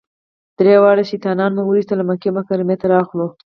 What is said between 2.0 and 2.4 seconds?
او مکې